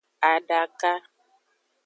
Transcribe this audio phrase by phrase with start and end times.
[0.31, 0.93] Adaka.